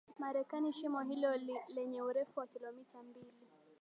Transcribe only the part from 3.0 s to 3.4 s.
mbili